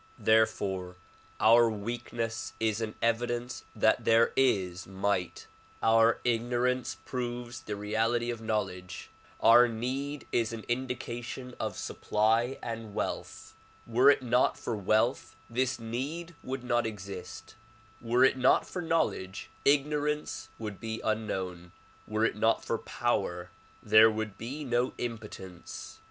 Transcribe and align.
Therefore 0.17 0.95
our 1.39 1.69
weakness 1.69 2.53
is 2.59 2.81
an 2.81 2.95
evidence 3.03 3.63
that 3.75 4.03
there 4.03 4.33
is 4.35 4.87
might; 4.87 5.45
our 5.83 6.19
ignorance 6.23 6.97
proves 7.05 7.61
the 7.61 7.75
reality 7.75 8.31
of 8.31 8.41
knowledge; 8.41 9.11
our 9.41 9.67
need 9.67 10.25
is 10.31 10.53
an 10.53 10.63
indica 10.67 11.21
tion 11.23 11.53
of 11.59 11.77
supply 11.77 12.57
and 12.63 12.95
wealth. 12.95 13.53
Were 13.85 14.09
it 14.09 14.23
not 14.23 14.57
for 14.57 14.75
wealth 14.75 15.35
this 15.47 15.77
need 15.77 16.33
would 16.41 16.63
not 16.63 16.87
exist; 16.87 17.53
were 18.01 18.23
it 18.23 18.37
not 18.39 18.67
for 18.67 18.81
knowledge 18.81 19.51
ignorance 19.65 20.49
would 20.57 20.79
be 20.79 20.99
unknown; 21.03 21.73
were 22.07 22.25
it 22.25 22.35
not 22.35 22.65
for 22.65 22.79
power 22.79 23.51
there 23.83 24.09
would 24.09 24.35
be 24.35 24.63
no 24.63 24.93
impotence. 24.97 25.99